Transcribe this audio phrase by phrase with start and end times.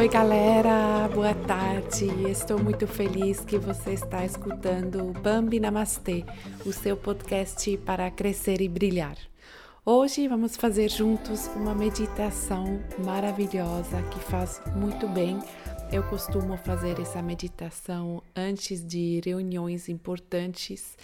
[0.00, 2.06] Oi, galera, boa tarde.
[2.30, 6.24] Estou muito feliz que você está escutando Bambi Namastê,
[6.64, 9.18] o seu podcast para crescer e brilhar.
[9.84, 15.38] Hoje vamos fazer juntos uma meditação maravilhosa que faz muito bem.
[15.92, 20.96] Eu costumo fazer essa meditação antes de reuniões importantes,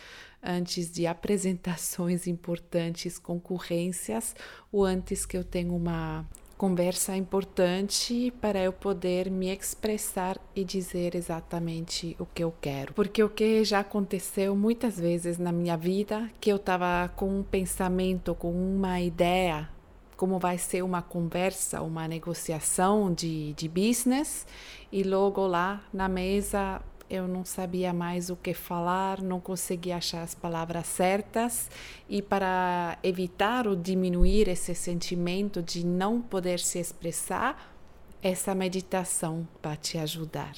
[0.43, 4.35] antes de apresentações importantes, concorrências,
[4.73, 6.25] ou antes que eu tenho uma
[6.57, 12.95] conversa importante para eu poder me expressar e dizer exatamente o que eu quero.
[12.95, 17.43] Porque o que já aconteceu muitas vezes na minha vida, que eu estava com um
[17.43, 19.69] pensamento, com uma ideia,
[20.17, 24.47] como vai ser uma conversa, uma negociação de, de business,
[24.91, 30.23] e logo lá na mesa eu não sabia mais o que falar, não conseguia achar
[30.23, 31.71] as palavras certas
[32.09, 37.73] e para evitar ou diminuir esse sentimento de não poder se expressar,
[38.21, 40.55] essa meditação vai te ajudar.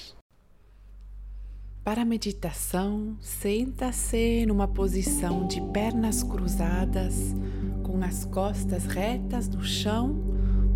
[1.84, 7.34] Para a meditação, senta-se numa posição de pernas cruzadas,
[7.82, 10.16] com as costas retas no chão,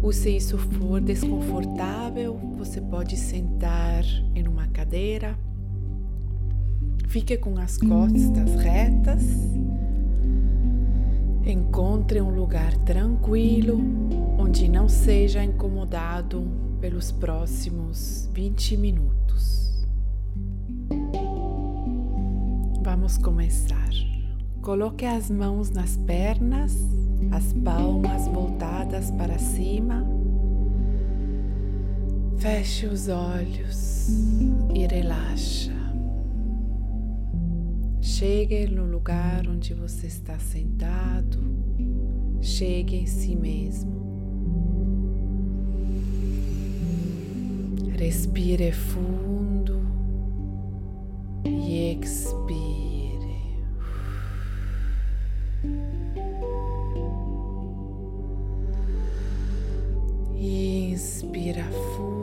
[0.02, 4.04] ou se isso for desconfortável, você pode sentar
[4.34, 5.38] em uma cadeira
[7.12, 9.22] Fique com as costas retas.
[11.44, 13.78] Encontre um lugar tranquilo
[14.38, 16.42] onde não seja incomodado
[16.80, 19.86] pelos próximos 20 minutos.
[22.82, 23.90] Vamos começar.
[24.62, 26.74] Coloque as mãos nas pernas,
[27.30, 30.02] as palmas voltadas para cima.
[32.38, 34.08] Feche os olhos
[34.74, 35.81] e relaxa.
[38.22, 41.40] Chegue no lugar onde você está sentado,
[42.40, 43.90] chegue em si mesmo.
[47.98, 49.82] Respire fundo
[51.44, 53.66] e expire.
[60.38, 62.21] Inspira fundo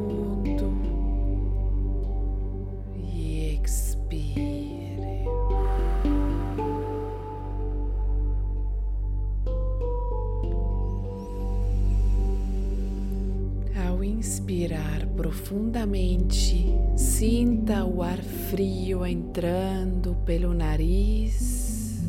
[14.19, 16.65] inspirar profundamente,
[16.97, 22.03] sinta o ar frio entrando pelo nariz,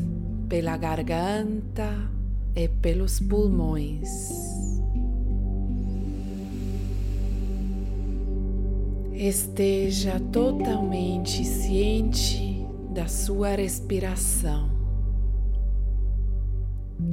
[0.49, 1.89] pela garganta
[2.53, 4.09] e pelos pulmões.
[9.13, 14.69] Esteja totalmente ciente da sua respiração.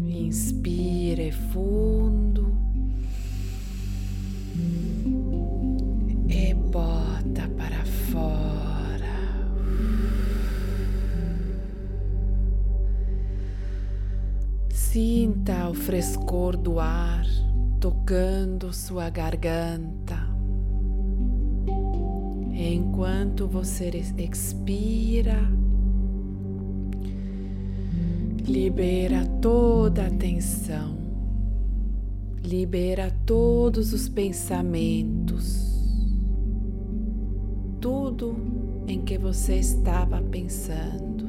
[0.08, 2.48] Inspire fundo
[14.98, 17.24] Sinta o frescor do ar
[17.78, 20.16] tocando sua garganta.
[22.52, 25.38] Enquanto você expira,
[28.44, 30.96] libera toda a tensão,
[32.42, 35.68] libera todos os pensamentos,
[37.80, 38.36] tudo
[38.86, 41.26] em que você estava pensando.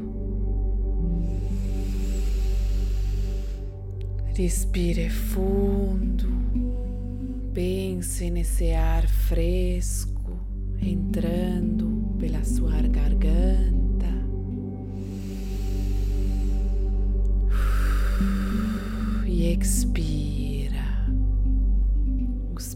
[4.34, 6.30] Respire fundo,
[7.54, 10.40] pense nesse ar fresco
[10.82, 14.08] entrando pela sua garganta.
[19.26, 20.10] E expira.
[20.10, 20.19] Os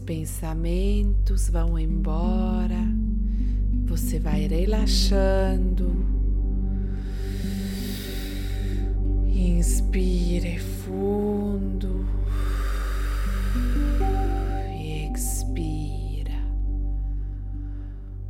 [0.04, 2.84] pensamentos vão embora,
[3.86, 5.94] você vai relaxando.
[9.26, 12.06] Inspire fundo
[14.78, 16.38] e expira.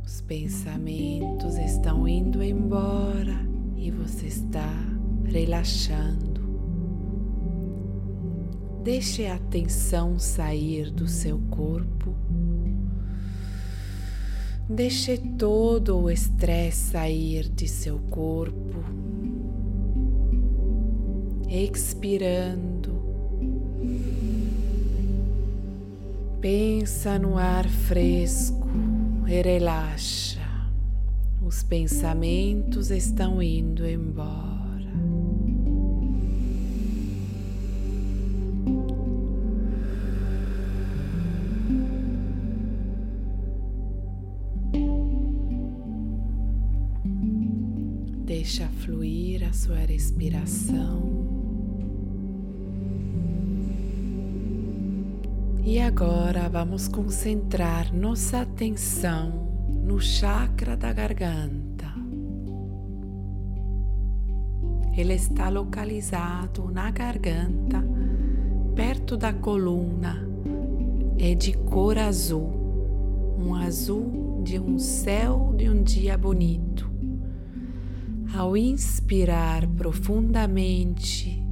[0.05, 3.37] Os pensamentos estão indo embora
[3.75, 4.69] e você está
[5.25, 6.24] relaxando.
[8.85, 12.15] Deixe a tensão sair do seu corpo.
[14.69, 18.83] Deixe todo o estresse sair de seu corpo
[21.49, 22.93] expirando.
[26.39, 28.67] Pensa no ar fresco
[29.25, 30.45] e relaxa.
[31.41, 34.54] Os pensamentos estão indo embora.
[48.45, 51.01] Deixa fluir a sua respiração.
[55.63, 59.31] E agora vamos concentrar nossa atenção
[59.83, 61.91] no chakra da garganta.
[64.95, 67.83] Ele está localizado na garganta,
[68.75, 70.23] perto da coluna,
[71.17, 72.53] é de cor azul,
[73.39, 76.94] um azul de um céu de um dia bonito.
[78.35, 81.45] Ao inspirar profundamente,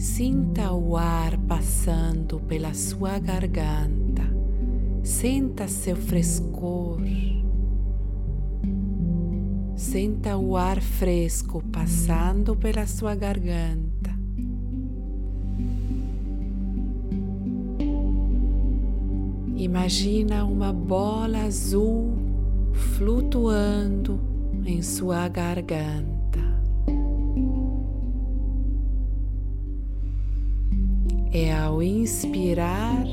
[0.00, 4.22] Sinta o ar passando pela sua garganta.
[5.02, 7.02] Sinta seu frescor.
[9.76, 14.10] Sinta o ar fresco passando pela sua garganta.
[19.54, 22.16] Imagina uma bola azul
[22.72, 24.18] flutuando
[24.64, 26.20] em sua garganta.
[31.32, 33.06] é ao inspirar,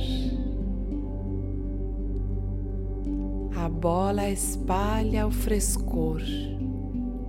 [3.56, 6.22] a bola espalha o frescor,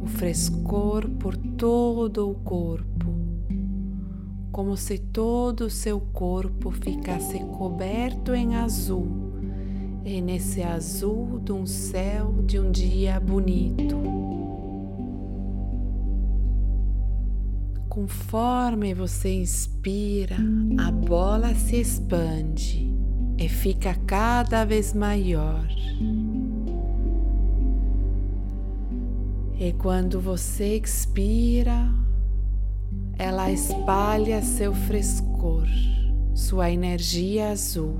[0.02, 3.06] o frescor por todo o corpo,
[4.50, 9.06] como se todo o seu corpo ficasse coberto em azul,
[10.06, 14.07] e nesse azul de um céu de um dia bonito.
[17.88, 20.36] Conforme você inspira,
[20.78, 22.94] a bola se expande
[23.38, 25.66] e fica cada vez maior.
[29.58, 31.90] E quando você expira,
[33.18, 35.66] ela espalha seu frescor,
[36.34, 37.96] sua energia azul,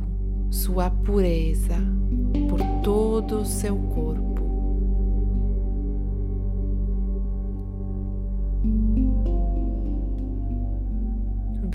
[0.50, 1.76] sua pureza
[2.48, 4.07] por todo o seu corpo.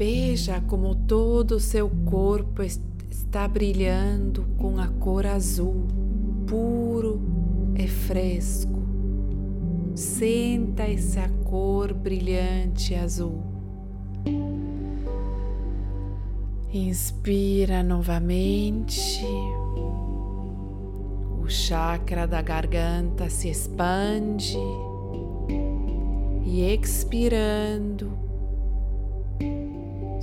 [0.05, 5.87] Veja como todo o seu corpo está brilhando com a cor azul,
[6.45, 7.21] puro
[7.73, 8.83] e fresco.
[9.95, 13.41] Senta essa cor brilhante azul.
[16.73, 19.23] Inspira novamente.
[21.41, 24.57] O chakra da garganta se expande
[26.45, 28.32] e expirando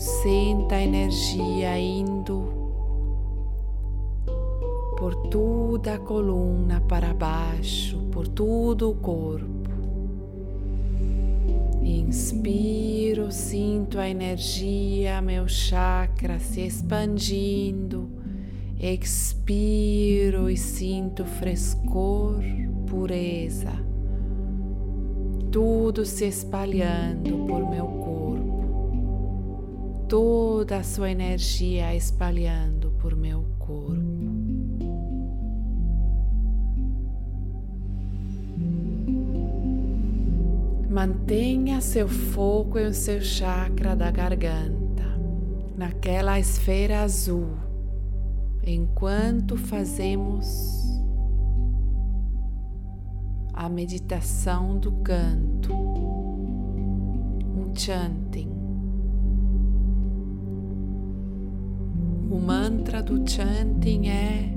[0.00, 2.48] Senta a energia indo
[4.96, 9.68] por toda a coluna para baixo, por todo o corpo.
[11.82, 18.08] Inspiro, sinto a energia, meu chakra se expandindo.
[18.80, 22.42] Expiro e sinto frescor,
[22.86, 23.72] pureza,
[25.52, 27.99] tudo se espalhando por meu
[30.10, 34.00] toda a sua energia espalhando por meu corpo.
[40.90, 45.04] Mantenha seu foco em seu chakra da garganta,
[45.76, 47.52] naquela esfera azul,
[48.66, 50.82] enquanto fazemos
[53.54, 58.49] a meditação do canto, um chanting.
[62.90, 64.50] Mantra do chanting é.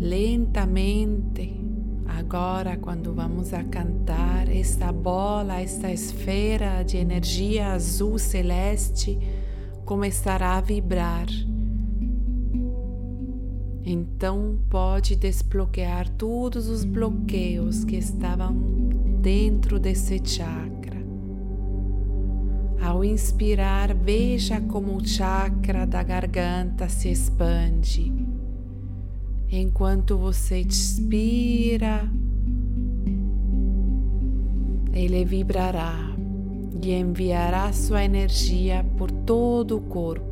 [0.00, 1.60] Lentamente,
[2.06, 9.18] agora, quando vamos a cantar, esta bola, esta esfera de energia azul celeste
[9.84, 11.26] começará a vibrar.
[13.84, 18.54] Então pode desbloquear todos os bloqueios que estavam
[19.20, 20.67] dentro desse chakra.
[22.80, 28.12] Ao inspirar, veja como o chakra da garganta se expande.
[29.50, 32.08] Enquanto você expira,
[34.92, 36.14] ele vibrará
[36.82, 40.26] e enviará sua energia por todo o corpo.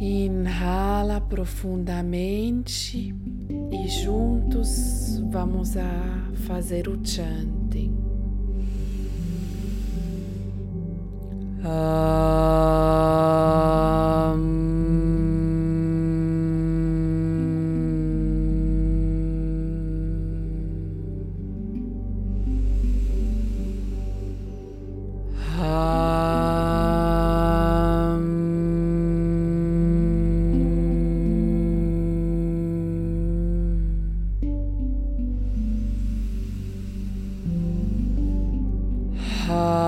[0.00, 3.14] Inhala profundamente
[3.72, 8.05] e juntos vamos a fazer o chanting.
[11.66, 11.72] Ha.
[39.48, 39.85] Uh...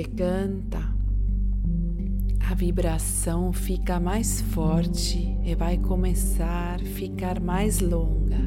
[0.00, 0.78] você canta,
[2.48, 8.38] a vibração fica mais forte e vai começar a ficar mais longa.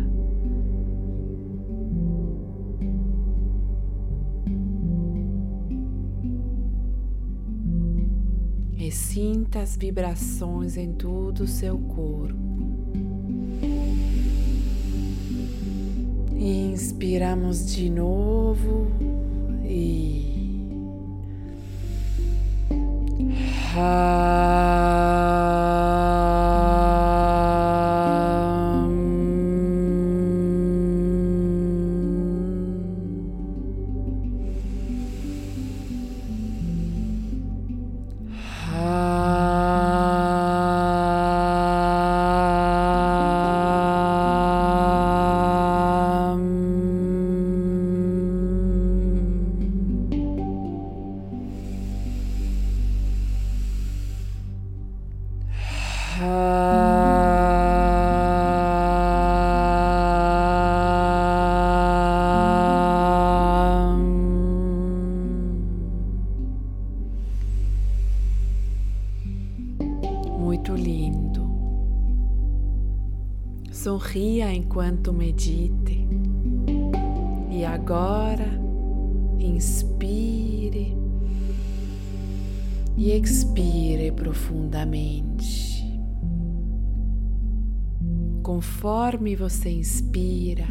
[8.75, 12.33] E sinta as vibrações em todo o seu corpo.
[16.35, 18.87] Inspiramos de novo
[19.63, 20.32] e.
[23.73, 24.72] Muito
[74.03, 76.05] Sorria enquanto medite.
[77.49, 78.45] E agora,
[79.39, 80.93] inspire
[82.97, 85.81] e expire profundamente.
[88.43, 90.67] Conforme você inspira,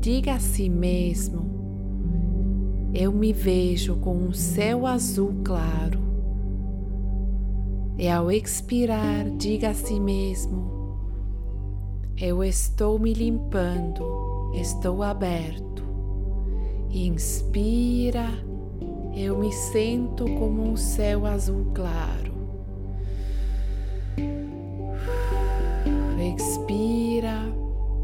[0.00, 1.44] diga a si mesmo:
[2.94, 6.00] Eu me vejo com um céu azul claro.
[7.98, 10.81] E ao expirar, diga a si mesmo:
[12.24, 15.82] Eu estou me limpando, estou aberto.
[16.88, 18.28] Inspira,
[19.12, 22.32] eu me sinto como um céu azul claro.
[26.36, 27.52] Expira,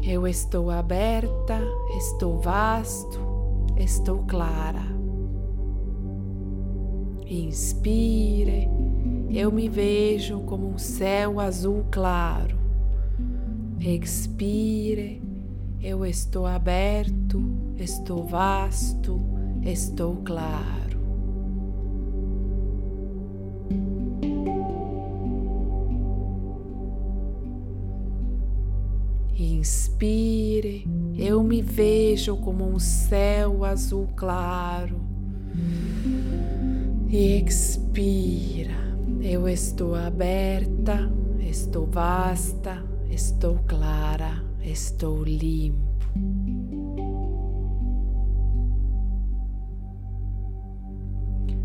[0.03, 1.61] eu estou aberta,
[1.97, 3.21] estou vasto,
[3.77, 4.85] estou clara.
[7.25, 8.69] Inspire,
[9.29, 12.58] eu me vejo como um céu azul claro.
[13.81, 15.21] Expire,
[15.81, 17.41] eu estou aberto,
[17.77, 19.21] estou vasto,
[19.63, 20.99] estou claro.
[29.33, 30.85] Inspire,
[31.17, 34.99] eu me vejo como um céu azul claro.
[37.07, 38.75] E expira,
[39.21, 41.09] eu estou aberta,
[41.39, 42.78] estou vasta,
[43.09, 45.79] estou clara, estou limpo.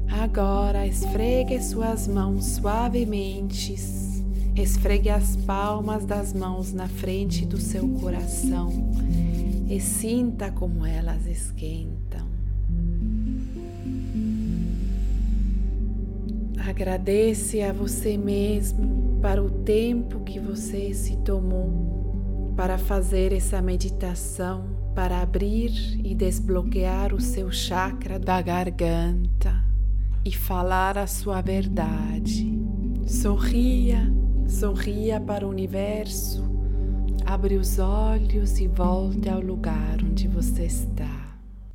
[0.08, 3.74] Agora esfregue suas mãos suavemente
[4.56, 8.70] Esfregue as palmas das mãos na frente do seu coração
[9.68, 12.28] e sinta como elas esquentam.
[16.56, 24.66] Agradece a você mesmo para o tempo que você se tomou para fazer essa meditação,
[24.94, 25.70] para abrir
[26.04, 29.64] e desbloquear o seu chakra da garganta
[30.26, 32.52] e falar a sua verdade.
[33.06, 34.12] Sorria
[34.46, 36.44] Sorria para o universo,
[37.24, 41.13] abre os olhos e volte ao lugar onde você está.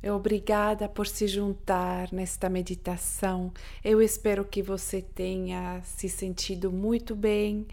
[0.08, 3.52] Obrigada por se juntar nesta meditação.
[3.84, 7.66] Eu espero que você tenha se sentido muito bem.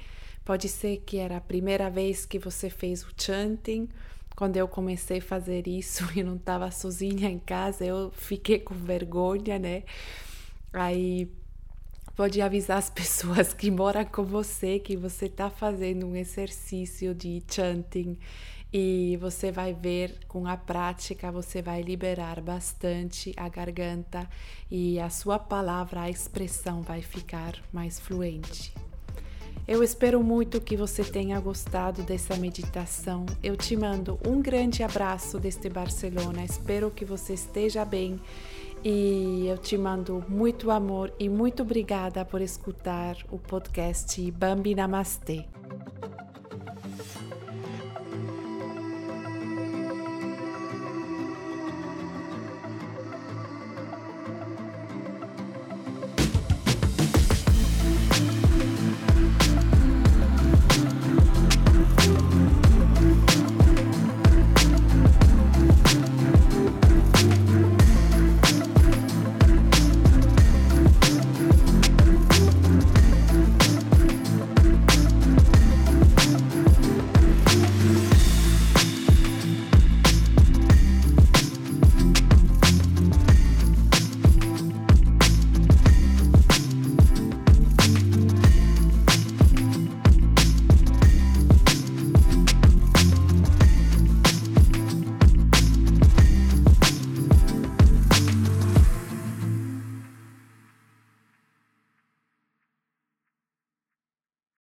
[0.43, 3.87] Pode ser que era a primeira vez que você fez o chanting.
[4.35, 8.75] Quando eu comecei a fazer isso e não estava sozinha em casa, eu fiquei com
[8.75, 9.83] vergonha, né?
[10.73, 11.29] Aí
[12.13, 17.41] pode avisar as pessoas que moram com você que você está fazendo um exercício de
[17.49, 18.17] chanting
[18.71, 24.27] e você vai ver com a prática você vai liberar bastante a garganta
[24.69, 28.73] e a sua palavra, a expressão vai ficar mais fluente.
[29.67, 33.25] Eu espero muito que você tenha gostado dessa meditação.
[33.43, 36.45] Eu te mando um grande abraço desde Barcelona.
[36.45, 38.17] Espero que você esteja bem
[38.81, 45.45] e eu te mando muito amor e muito obrigada por escutar o podcast Bambi Namastê.